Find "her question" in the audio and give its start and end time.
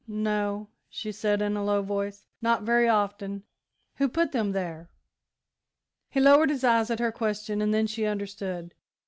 6.97-7.61